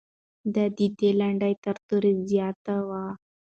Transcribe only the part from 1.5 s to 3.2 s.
تر تورې زیاتې وې.